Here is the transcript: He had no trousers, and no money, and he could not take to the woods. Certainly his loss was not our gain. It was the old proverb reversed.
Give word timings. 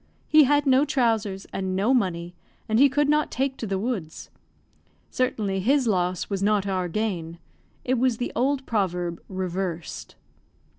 He 0.27 0.45
had 0.45 0.65
no 0.65 0.83
trousers, 0.83 1.45
and 1.53 1.75
no 1.75 1.93
money, 1.93 2.33
and 2.67 2.79
he 2.79 2.89
could 2.89 3.07
not 3.07 3.29
take 3.29 3.55
to 3.57 3.67
the 3.67 3.77
woods. 3.77 4.31
Certainly 5.11 5.59
his 5.59 5.85
loss 5.85 6.27
was 6.27 6.41
not 6.41 6.65
our 6.65 6.87
gain. 6.87 7.37
It 7.85 7.99
was 7.99 8.17
the 8.17 8.31
old 8.35 8.65
proverb 8.65 9.21
reversed. 9.29 10.15